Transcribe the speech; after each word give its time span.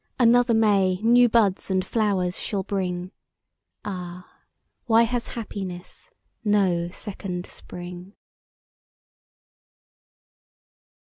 Another 0.17 0.55
May 0.55 0.95
new 1.03 1.29
buds 1.29 1.69
and 1.69 1.85
flowers 1.85 2.39
shall 2.39 2.63
bring; 2.63 3.11
Ah! 3.85 4.27
why 4.85 5.03
has 5.03 5.27
happiness 5.27 6.09
no 6.43 6.89
second 6.89 7.45
spring? 7.45 8.13